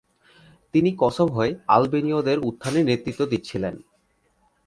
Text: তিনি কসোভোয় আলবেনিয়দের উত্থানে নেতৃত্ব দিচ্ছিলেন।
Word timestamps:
তিনি 0.73 0.89
কসোভোয় 0.99 1.51
আলবেনিয়দের 1.67 2.37
উত্থানে 2.39 2.79
নেতৃত্ব 2.83 3.21
দিচ্ছিলেন। 3.25 3.75